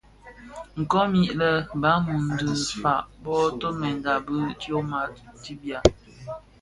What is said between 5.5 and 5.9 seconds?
bia.